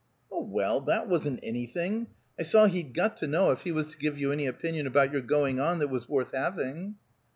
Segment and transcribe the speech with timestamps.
[0.31, 2.07] "Oh, well, that wasn't anything!
[2.39, 5.21] I saw he'd got to know if he was to give any opinion about your
[5.21, 6.95] going on that was worth having."